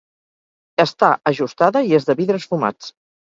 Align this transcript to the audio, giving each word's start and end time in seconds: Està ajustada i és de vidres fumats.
Està 0.83 1.09
ajustada 1.33 1.85
i 1.91 1.95
és 1.99 2.09
de 2.09 2.17
vidres 2.23 2.49
fumats. 2.55 2.91